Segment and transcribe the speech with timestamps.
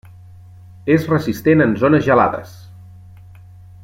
[0.95, 2.55] És resistent en zones gelades.